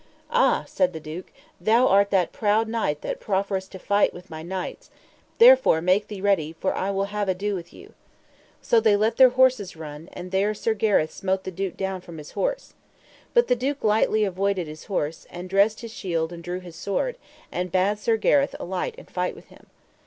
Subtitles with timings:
[0.31, 1.31] Ah, said the duke,
[1.61, 4.89] art thou that proud knight that profferest to fight with my knights;
[5.37, 7.93] therefore make thee ready, for I will have ado with you.
[8.63, 12.17] So they let their horses run, and there Sir Gareth smote the duke down from
[12.17, 12.73] his horse.
[13.35, 17.15] But the duke lightly avoided his horse, and dressed his shield and drew his sword,
[17.51, 19.67] and bade Sir Gareth alight and fight with him.